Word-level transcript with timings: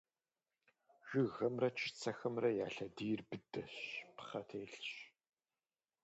Жыгхэмрэ 1.09 1.69
чыцэхэмрэ 1.77 2.49
я 2.65 2.67
лъэдийхэр 2.73 3.21
быдэщ, 3.29 3.75
пхъэ 4.15 4.41
телъщ. 4.47 4.89